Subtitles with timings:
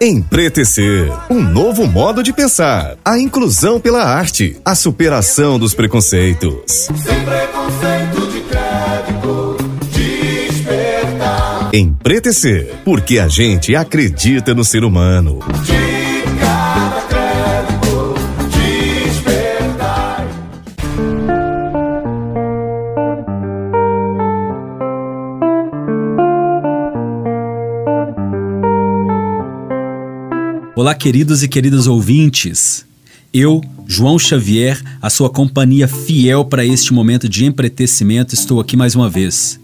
[0.00, 6.88] Empretecer, um novo modo de pensar, a inclusão pela arte, a superação dos preconceitos.
[7.02, 9.56] Sem preconceito de crédito,
[9.90, 11.70] despertar.
[11.72, 15.38] Empretecer, porque a gente acredita no ser humano.
[30.86, 32.86] Olá, queridos e queridas ouvintes.
[33.34, 38.94] Eu, João Xavier, a sua companhia fiel para este momento de empretecimento, estou aqui mais
[38.94, 39.58] uma vez.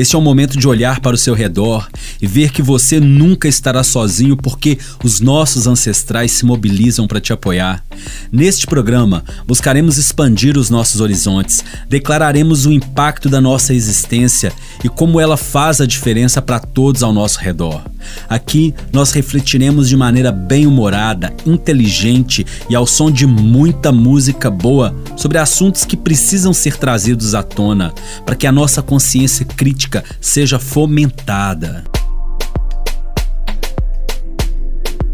[0.00, 1.86] Este é o momento de olhar para o seu redor
[2.22, 7.34] e ver que você nunca estará sozinho porque os nossos ancestrais se mobilizam para te
[7.34, 7.84] apoiar.
[8.32, 15.20] Neste programa, buscaremos expandir os nossos horizontes, declararemos o impacto da nossa existência e como
[15.20, 17.82] ela faz a diferença para todos ao nosso redor.
[18.26, 25.36] Aqui nós refletiremos de maneira bem-humorada, inteligente e ao som de muita música boa sobre
[25.36, 27.92] assuntos que precisam ser trazidos à tona
[28.24, 29.89] para que a nossa consciência crítica
[30.20, 31.84] seja fomentada.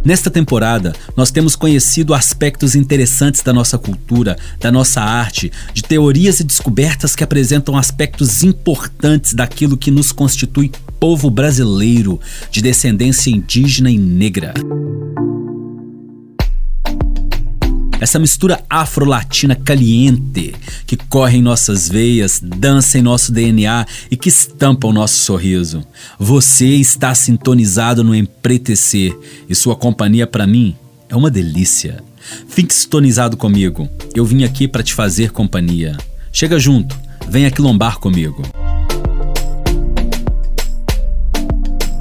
[0.06, 6.38] Nesta temporada, nós temos conhecido aspectos interessantes da nossa cultura, da nossa arte, de teorias
[6.38, 12.20] e descobertas que apresentam aspectos importantes daquilo que nos constitui povo brasileiro,
[12.52, 14.54] de descendência indígena e negra.
[17.98, 20.54] Essa mistura afro-latina caliente
[20.86, 25.82] que corre em nossas veias, dança em nosso DNA e que estampa o nosso sorriso.
[26.18, 29.16] Você está sintonizado no Empretecer
[29.48, 30.76] e sua companhia para mim
[31.08, 32.02] é uma delícia.
[32.48, 33.88] Fique sintonizado comigo.
[34.14, 35.96] Eu vim aqui para te fazer companhia.
[36.30, 36.94] Chega junto,
[37.28, 38.42] venha quilombar comigo.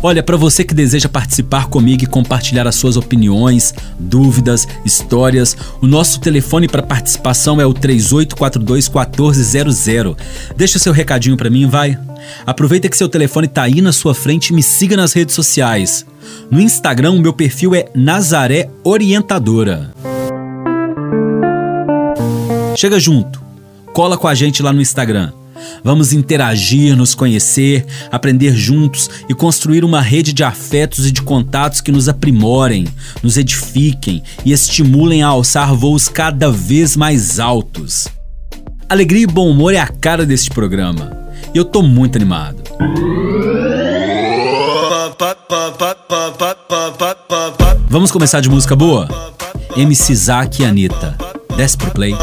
[0.04, 5.88] Olha, para você que deseja participar comigo e compartilhar as suas opiniões, dúvidas, histórias, o
[5.88, 10.16] nosso telefone para participação é o 3842 1400.
[10.56, 11.98] Deixa seu recadinho para mim, vai.
[12.46, 16.06] Aproveita que seu telefone tá aí na sua frente e me siga nas redes sociais.
[16.50, 19.92] No Instagram, o meu perfil é Nazaré Orientadora.
[22.76, 23.42] Chega junto,
[23.94, 25.32] cola com a gente lá no Instagram.
[25.84, 31.82] Vamos interagir, nos conhecer, aprender juntos e construir uma rede de afetos e de contatos
[31.82, 32.88] que nos aprimorem,
[33.22, 38.08] nos edifiquem e estimulem a alçar voos cada vez mais altos.
[38.90, 41.12] Alegria e bom humor é a cara deste programa.
[41.54, 42.64] E eu tô muito animado.
[47.90, 49.08] Vamos começar de música boa?
[49.76, 51.18] MC Zack e Anitta.
[51.56, 52.14] Desce pro play.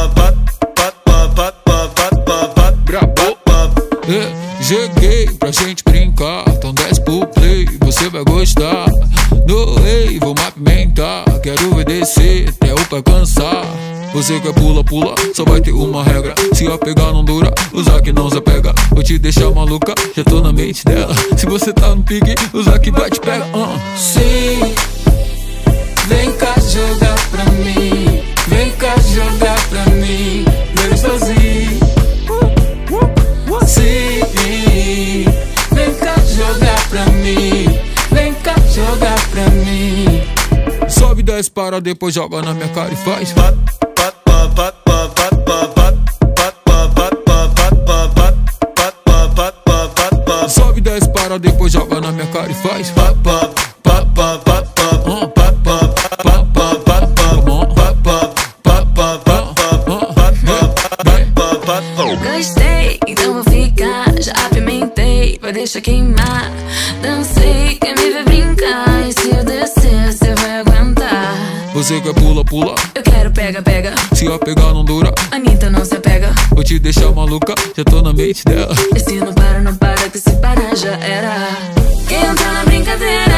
[4.63, 8.87] Cheguei pra gente brincar, então desce pro play, você vai gostar.
[9.47, 13.65] No rei, vou apimentar, quero obedecer até o pai cansar.
[14.15, 16.35] Você quer pula, pula, só vai ter uma regra.
[16.53, 18.73] Se a pegar não dura, usar que não se pega.
[18.91, 21.15] Vou te deixar maluca, já tô na mente dela.
[21.37, 23.45] Se você tá no pique, usar que vai te pega.
[23.47, 23.79] Uh.
[23.97, 24.75] Sim,
[26.07, 28.23] vem cá jogar pra mim.
[28.49, 30.45] Vem cá jogar pra mim.
[30.77, 31.82] Vem sozinho.
[35.71, 37.81] Vem cá jogar pra mim.
[38.11, 40.23] Vem cá jogar pra mim.
[40.89, 43.35] Sobe 10 para, depois joga na minha cara e faz.
[50.49, 52.91] Sobe 10 para, depois joga na minha cara e faz.
[52.91, 53.52] Gostei,
[65.53, 66.51] deixar queimar.
[67.03, 69.09] Dancei, quer me ver brincar.
[69.09, 71.35] E se eu descer, você vai aguentar.
[71.75, 72.75] Você quer pula, pula.
[72.95, 73.95] Eu quero pega, pega.
[74.15, 76.33] Se a pegar não dura, Anitta não se apega.
[76.51, 78.75] vou te deixar maluca, já tô na mente dela.
[78.95, 81.49] E se não para, não para, que se parar já era.
[82.09, 83.32] Quem entra na brincadeira,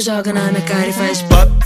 [0.00, 1.18] joga na minha cara e faz.
[1.18, 1.65] Sobe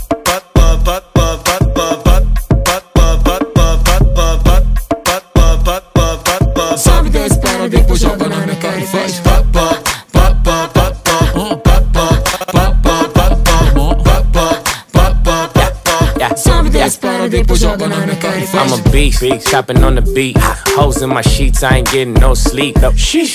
[18.53, 20.37] I'm a beast, chopping on the beat.
[20.75, 22.77] Hoes in my sheets, I ain't getting no sleep.
[22.81, 22.91] No,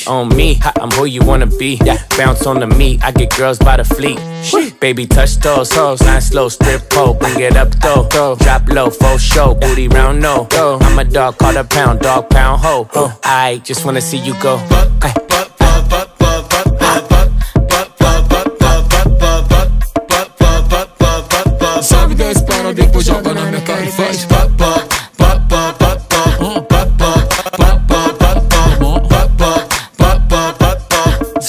[0.06, 1.78] on me, I'm who you wanna be.
[1.84, 2.02] Yeah.
[2.16, 4.18] Bounce on the meat, I get girls by the fleet.
[4.42, 4.78] Sheesh.
[4.80, 8.06] Baby, touch those hoes, line slow, strip pole, bring it up though.
[8.36, 10.46] Drop low, full show, booty round no.
[10.52, 12.88] I'm a dog, call a pound, dog pound ho.
[13.24, 14.56] I just wanna see you go.
[15.02, 15.25] Ay.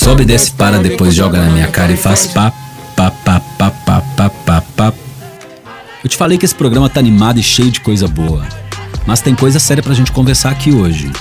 [0.07, 2.49] Sobe, desce, para, depois joga na minha cara e faz pá,
[2.95, 4.93] pá, pá, pá, pá, pá, pá, pá.
[6.01, 8.47] Eu te falei que esse programa tá animado e cheio de coisa boa.
[9.05, 11.11] Mas tem coisa séria pra gente conversar aqui hoje.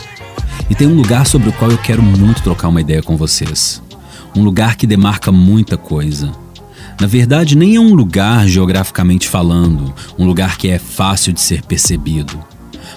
[0.70, 3.82] E tem um lugar sobre o qual eu quero muito trocar uma ideia com vocês.
[4.36, 6.30] Um lugar que demarca muita coisa.
[7.00, 11.60] Na verdade, nem é um lugar geograficamente falando, um lugar que é fácil de ser
[11.62, 12.38] percebido.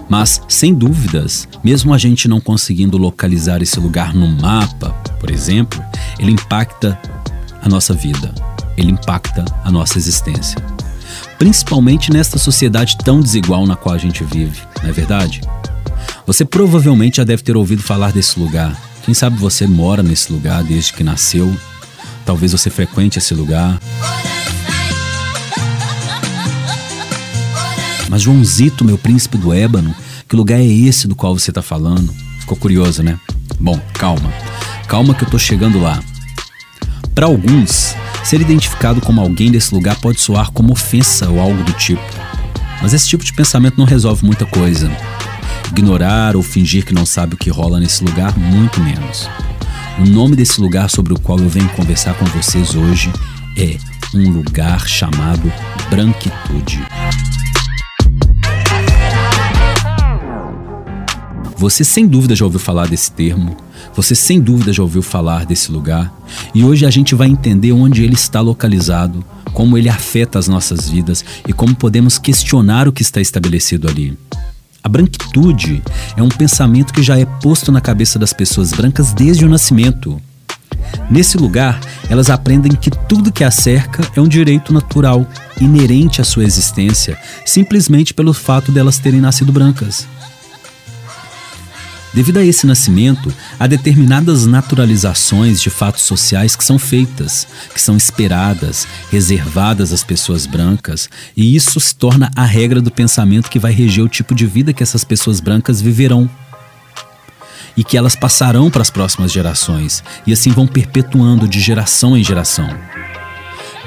[0.07, 5.83] Mas, sem dúvidas, mesmo a gente não conseguindo localizar esse lugar no mapa, por exemplo,
[6.17, 6.99] ele impacta
[7.61, 8.33] a nossa vida,
[8.77, 10.63] ele impacta a nossa existência.
[11.37, 15.41] Principalmente nesta sociedade tão desigual na qual a gente vive, não é verdade?
[16.25, 18.79] Você provavelmente já deve ter ouvido falar desse lugar.
[19.03, 21.51] Quem sabe você mora nesse lugar desde que nasceu.
[22.25, 23.79] Talvez você frequente esse lugar.
[28.19, 29.95] Mas Joãozito, meu príncipe do ébano,
[30.27, 32.13] que lugar é esse do qual você está falando?
[32.41, 33.17] Ficou curioso, né?
[33.57, 34.29] Bom, calma.
[34.89, 36.03] Calma que eu tô chegando lá.
[37.15, 37.95] Para alguns,
[38.25, 42.03] ser identificado como alguém desse lugar pode soar como ofensa ou algo do tipo.
[42.81, 44.91] Mas esse tipo de pensamento não resolve muita coisa.
[45.71, 49.29] Ignorar ou fingir que não sabe o que rola nesse lugar, muito menos.
[49.97, 53.13] O nome desse lugar sobre o qual eu venho conversar com vocês hoje
[53.55, 53.77] é
[54.13, 55.49] um lugar chamado
[55.89, 56.83] Branquitude.
[61.59, 63.57] Você sem dúvida já ouviu falar desse termo,
[63.93, 66.09] você sem dúvida já ouviu falar desse lugar,
[66.55, 70.87] e hoje a gente vai entender onde ele está localizado, como ele afeta as nossas
[70.87, 74.17] vidas e como podemos questionar o que está estabelecido ali.
[74.81, 75.83] A branquitude
[76.15, 80.17] é um pensamento que já é posto na cabeça das pessoas brancas desde o nascimento.
[81.11, 81.77] Nesse lugar,
[82.09, 85.27] elas aprendem que tudo que a cerca é um direito natural,
[85.59, 90.07] inerente à sua existência, simplesmente pelo fato delas terem nascido brancas.
[92.11, 97.95] Devido a esse nascimento, há determinadas naturalizações de fatos sociais que são feitas, que são
[97.95, 101.07] esperadas, reservadas às pessoas brancas,
[101.37, 104.73] e isso se torna a regra do pensamento que vai reger o tipo de vida
[104.73, 106.29] que essas pessoas brancas viverão.
[107.77, 112.23] E que elas passarão para as próximas gerações, e assim vão perpetuando de geração em
[112.23, 112.67] geração.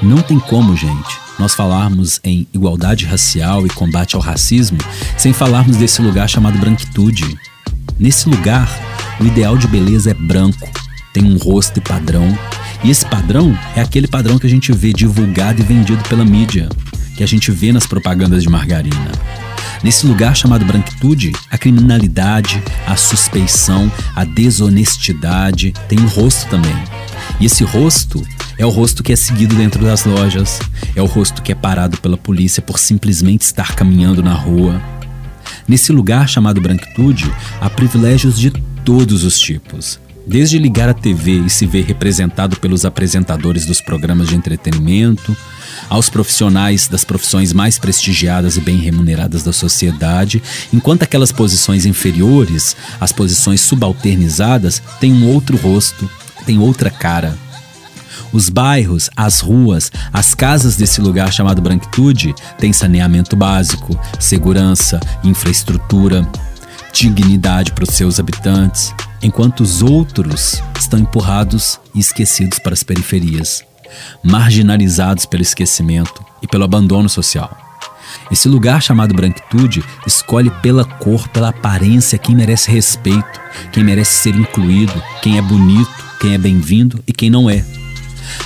[0.01, 4.77] Não tem como, gente, nós falarmos em igualdade racial e combate ao racismo
[5.17, 7.37] sem falarmos desse lugar chamado branquitude.
[7.99, 8.69] Nesse lugar,
[9.19, 10.69] o ideal de beleza é branco,
[11.13, 12.37] tem um rosto e padrão,
[12.83, 16.67] e esse padrão é aquele padrão que a gente vê divulgado e vendido pela mídia,
[17.15, 19.11] que a gente vê nas propagandas de margarina.
[19.83, 26.75] Nesse lugar chamado branquitude, a criminalidade, a suspeição, a desonestidade tem um rosto também.
[27.39, 28.25] E esse rosto
[28.57, 30.59] é o rosto que é seguido dentro das lojas,
[30.95, 34.81] é o rosto que é parado pela polícia por simplesmente estar caminhando na rua.
[35.67, 37.31] Nesse lugar chamado branquitude,
[37.61, 38.51] há privilégios de
[38.83, 39.99] todos os tipos.
[40.25, 45.35] Desde ligar a TV e se ver representado pelos apresentadores dos programas de entretenimento,
[45.89, 50.41] aos profissionais das profissões mais prestigiadas e bem remuneradas da sociedade,
[50.71, 56.09] enquanto aquelas posições inferiores, as posições subalternizadas, têm um outro rosto,
[56.45, 57.37] têm outra cara.
[58.33, 66.27] Os bairros, as ruas, as casas desse lugar chamado Branquitude têm saneamento básico, segurança, infraestrutura,
[66.91, 73.63] dignidade para os seus habitantes, enquanto os outros estão empurrados e esquecidos para as periferias,
[74.23, 77.55] marginalizados pelo esquecimento e pelo abandono social.
[78.31, 84.35] Esse lugar chamado branquitude escolhe pela cor, pela aparência quem merece respeito, quem merece ser
[84.35, 87.63] incluído, quem é bonito, quem é bem-vindo e quem não é.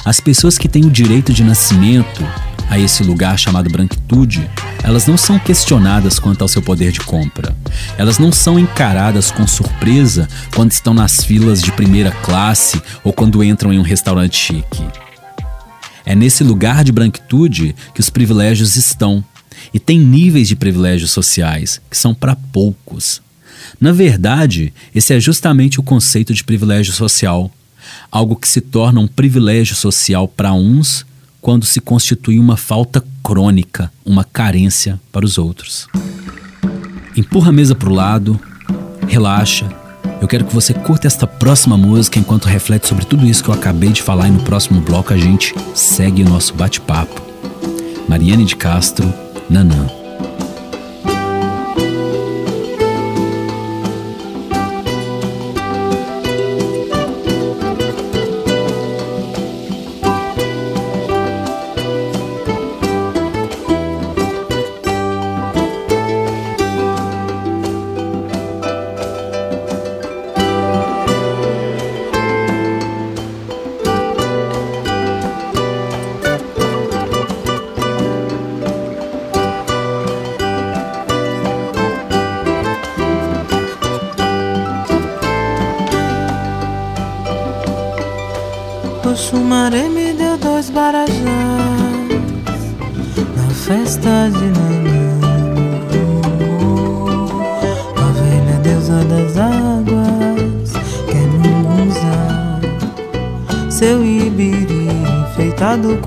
[0.04, 2.24] As pessoas que têm o direito de nascimento
[2.70, 4.50] a esse lugar chamado branquitude,
[4.84, 7.56] elas não são questionadas quanto ao seu poder de compra.
[7.98, 13.44] Elas não são encaradas com surpresa quando estão nas filas de primeira classe ou quando
[13.44, 14.84] entram em um restaurante chique.
[16.06, 19.24] É nesse lugar de branquitude que os privilégios estão.
[19.74, 23.22] E tem níveis de privilégios sociais que são para poucos.
[23.80, 27.52] Na verdade, esse é justamente o conceito de privilégio social.
[28.12, 31.06] Algo que se torna um privilégio social para uns
[31.42, 35.88] quando se constitui uma falta crônica, uma carência para os outros.
[37.16, 38.40] empurra a mesa pro lado,
[39.08, 39.68] relaxa.
[40.22, 43.54] Eu quero que você curta esta próxima música enquanto reflete sobre tudo isso que eu
[43.54, 47.22] acabei de falar e no próximo bloco a gente segue o nosso bate-papo.
[48.08, 49.14] Mariane de Castro,
[49.50, 49.97] Nanã.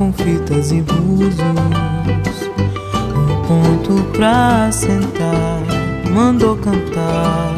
[0.00, 1.36] Com fitas e búzios.
[3.14, 5.60] Um ponto pra sentar
[6.10, 7.54] Mandou cantar.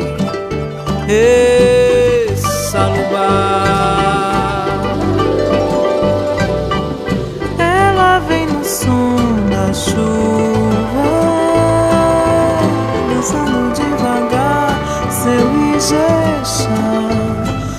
[1.08, 3.62] Ê, Salubá
[7.58, 9.16] Ela vem no som
[9.48, 10.02] da chuva,
[13.08, 14.80] dançando devagar
[15.10, 16.66] seu Ijexá,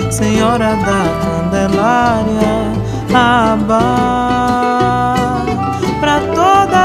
[0.09, 1.03] Senhora da
[1.51, 2.73] Candelária,
[3.13, 4.32] Abá,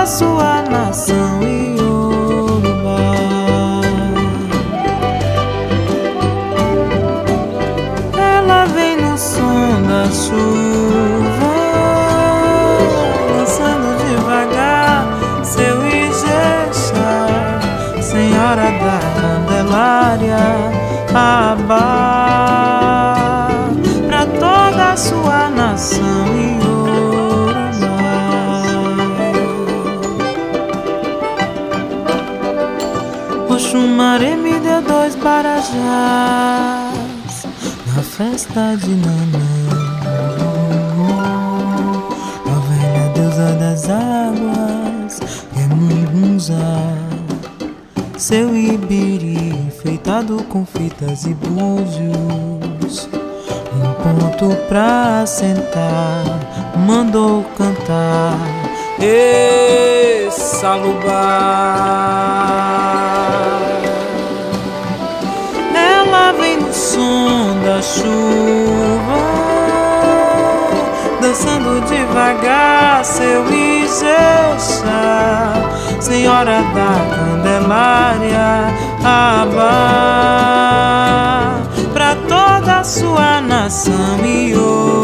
[0.08, 1.37] sua nação
[38.18, 39.38] festa de Nanã.
[42.46, 45.20] A velha deusa das águas
[45.56, 46.56] é Mungunzá.
[48.16, 53.08] Seu ibiri enfeitado com fitas e búzios.
[53.72, 56.24] Um ponto pra sentar,
[56.76, 58.36] mandou cantar.
[59.00, 61.68] Ê, Salubá.
[65.72, 69.20] Ela vem no som da chuva,
[71.20, 74.86] dançando devagar seu Ijexá,
[76.00, 78.72] Senhora da Candelária,
[79.04, 79.66] Abá,
[81.92, 84.97] pra toda a sua nação Iorubá.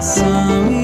[0.00, 0.77] Sua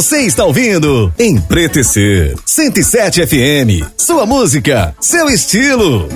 [0.00, 3.86] Você está ouvindo Empretecer 107 FM.
[3.98, 6.08] Sua música, seu estilo.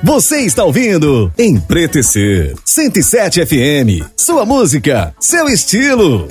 [0.00, 4.08] Você está ouvindo Empretecer 107 FM.
[4.16, 6.28] Sua música, seu estilo.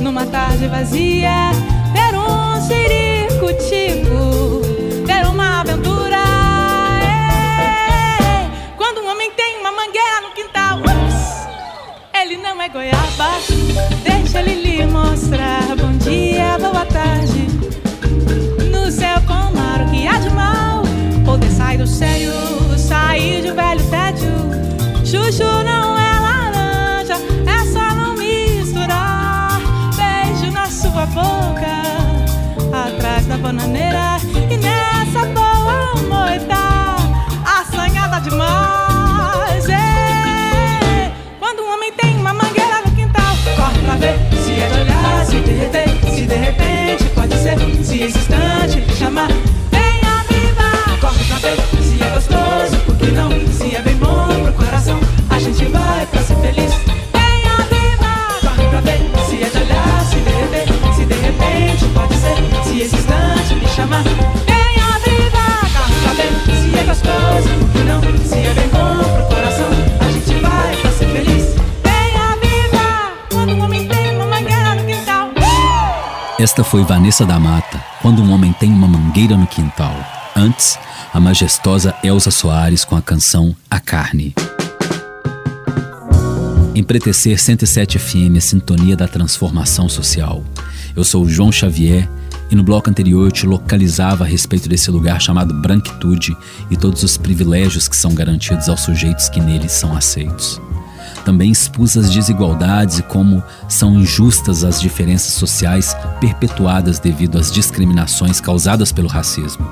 [0.00, 1.50] numa tarde vazia.
[1.94, 4.12] era um ciricutico,
[5.08, 6.16] era uma aventura.
[7.00, 8.50] É.
[8.76, 10.80] Quando um homem tem uma mangueira no quintal,
[12.20, 13.38] ele não é goiaba.
[14.02, 15.76] Deixa ele lhe mostrar.
[15.76, 17.46] Bom dia, boa tarde.
[18.72, 19.57] No céu como
[76.38, 79.94] Esta foi Vanessa da Mata, quando um homem tem uma mangueira no quintal.
[80.36, 80.78] Antes,
[81.12, 84.34] a majestosa Elza Soares com a canção A Carne.
[86.74, 90.44] Empretecer 107 FM, a sintonia da transformação social.
[90.96, 92.08] Eu sou João Xavier
[92.50, 96.36] e no bloco anterior eu te localizava a respeito desse lugar chamado branquitude
[96.70, 100.60] e todos os privilégios que são garantidos aos sujeitos que neles são aceitos.
[101.24, 108.40] Também expus as desigualdades e como são injustas as diferenças sociais perpetuadas devido às discriminações
[108.40, 109.68] causadas pelo racismo.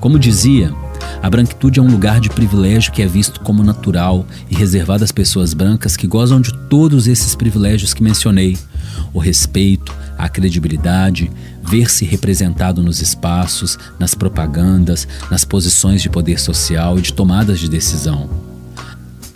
[0.00, 0.72] Como dizia,
[1.22, 5.10] a branquitude é um lugar de privilégio que é visto como natural e reservado às
[5.10, 8.56] pessoas brancas que gozam de todos esses privilégios que mencionei:
[9.12, 11.30] o respeito, a credibilidade,
[11.62, 17.68] ver-se representado nos espaços, nas propagandas, nas posições de poder social e de tomadas de
[17.68, 18.28] decisão.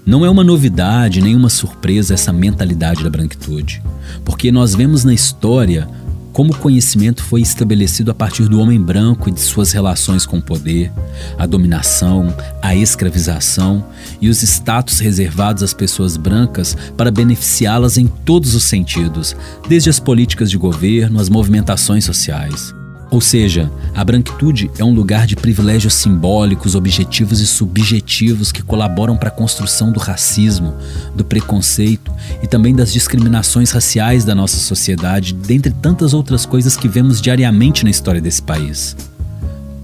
[0.04, 3.82] Não é uma novidade nem uma surpresa essa mentalidade da branquitude,
[4.24, 5.88] porque nós vemos na história
[6.32, 10.38] como o conhecimento foi estabelecido a partir do homem branco e de suas relações com
[10.38, 10.90] o poder,
[11.38, 13.84] a dominação, a escravização
[14.20, 19.36] e os status reservados às pessoas brancas para beneficiá-las em todos os sentidos,
[19.68, 22.74] desde as políticas de governo às movimentações sociais.
[23.12, 29.18] Ou seja, a branquitude é um lugar de privilégios simbólicos, objetivos e subjetivos que colaboram
[29.18, 30.74] para a construção do racismo,
[31.14, 32.10] do preconceito
[32.42, 37.84] e também das discriminações raciais da nossa sociedade, dentre tantas outras coisas que vemos diariamente
[37.84, 38.96] na história desse país.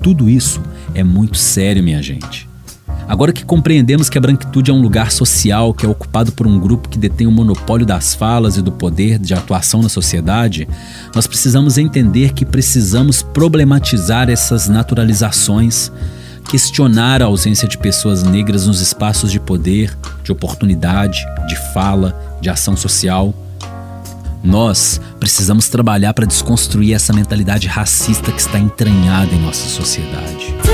[0.03, 0.63] Tudo isso
[0.95, 2.48] é muito sério, minha gente.
[3.09, 6.61] Agora que compreendemos que a branquitude é um lugar social que é ocupado por um
[6.61, 10.69] grupo que detém o monopólio das falas e do poder de atuação na sociedade,
[11.15, 15.91] nós precisamos entender que precisamos problematizar essas naturalizações,
[16.51, 22.51] questionar a ausência de pessoas negras nos espaços de poder, de oportunidade, de fala, de
[22.51, 23.33] ação social.
[24.45, 30.68] Nós precisamos trabalhar para desconstruir essa mentalidade racista que está entranhada em nossa sociedade.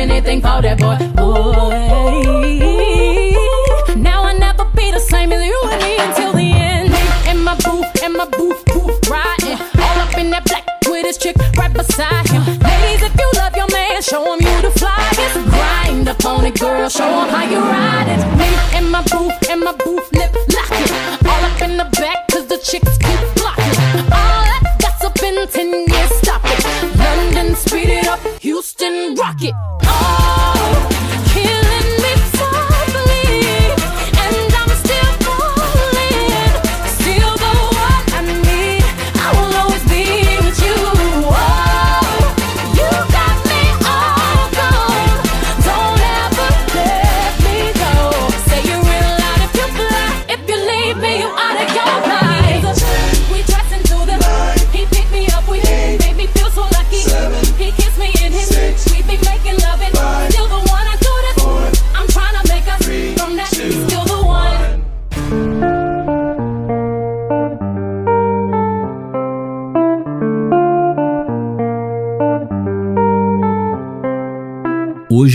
[0.00, 0.96] Anything for that boy.
[1.14, 2.69] Boy.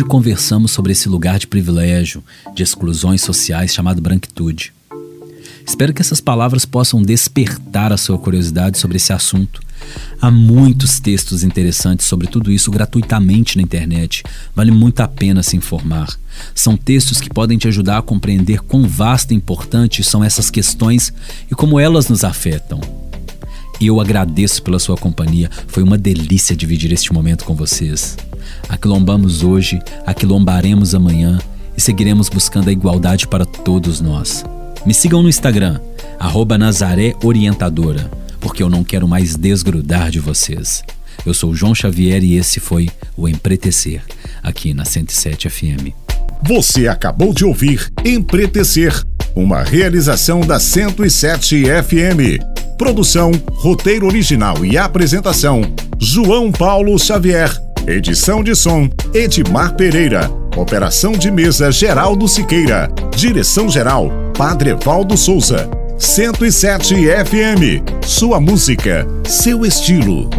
[0.08, 4.72] Conversamos sobre esse lugar de privilégio, de exclusões sociais chamado branquitude.
[5.68, 9.60] Espero que essas palavras possam despertar a sua curiosidade sobre esse assunto.
[10.22, 14.24] Há muitos textos interessantes sobre tudo isso gratuitamente na internet.
[14.56, 16.08] Vale muito a pena se informar.
[16.54, 21.12] São textos que podem te ajudar a compreender quão vasta e importante são essas questões
[21.52, 22.80] e como elas nos afetam.
[23.82, 25.50] Eu agradeço pela sua companhia.
[25.68, 28.16] Foi uma delícia dividir este momento com vocês.
[28.68, 31.40] Aquilombamos hoje, aquilombaremos amanhã
[31.78, 34.44] e seguiremos buscando a igualdade para todos nós.
[34.86, 35.80] Me sigam no Instagram,
[36.20, 40.84] arroba Nazaré Orientadora, porque eu não quero mais desgrudar de vocês.
[41.26, 44.04] Eu sou João Xavier e esse foi o Empretecer,
[44.44, 45.94] aqui na 107 FM.
[46.44, 49.04] Você acabou de ouvir Empretecer,
[49.36, 52.44] uma realização da 107 FM.
[52.78, 55.62] Produção, roteiro original e apresentação:
[55.98, 57.65] João Paulo Xavier.
[57.88, 60.30] Edição de som: Edmar Pereira.
[60.58, 62.90] Operação de mesa Geraldo Siqueira.
[63.16, 65.70] Direção geral: Padre Evaldo Souza.
[65.98, 68.04] 107 FM.
[68.04, 70.30] Sua música, seu estilo.